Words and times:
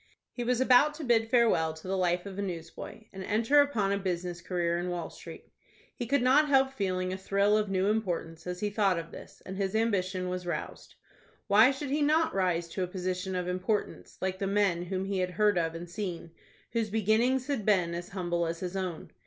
He 0.33 0.43
was 0.43 0.59
about 0.59 0.95
to 0.95 1.03
bid 1.03 1.29
farewell 1.29 1.75
to 1.75 1.87
the 1.87 1.95
life 1.95 2.25
of 2.25 2.39
a 2.39 2.41
newsboy, 2.41 3.03
and 3.13 3.23
enter 3.23 3.61
upon 3.61 3.91
a 3.91 3.99
business 3.99 4.41
career 4.41 4.79
in 4.79 4.89
Wall 4.89 5.11
Street. 5.11 5.51
He 5.95 6.07
could 6.07 6.23
not 6.23 6.47
help 6.49 6.73
feeling 6.73 7.13
a 7.13 7.17
thrill 7.17 7.55
of 7.55 7.69
new 7.69 7.85
importance 7.85 8.47
as 8.47 8.61
he 8.61 8.71
thought 8.71 8.97
of 8.97 9.11
this, 9.11 9.43
and 9.45 9.57
his 9.57 9.75
ambition 9.75 10.27
was 10.27 10.47
roused. 10.47 10.95
Why 11.45 11.69
should 11.69 11.91
he 11.91 12.01
not 12.01 12.33
rise 12.33 12.67
to 12.69 12.81
a 12.83 12.87
position 12.87 13.35
of 13.35 13.47
importance 13.47 14.17
like 14.21 14.39
the 14.39 14.47
men 14.47 14.85
whom 14.85 15.05
he 15.05 15.19
had 15.19 15.29
heard 15.29 15.59
of 15.59 15.75
and 15.75 15.87
seen, 15.87 16.31
whose 16.71 16.89
beginnings 16.89 17.45
had 17.45 17.63
been 17.63 17.93
as 17.93 18.09
humble 18.09 18.47
as 18.47 18.59
his 18.59 18.75
own? 18.75 19.11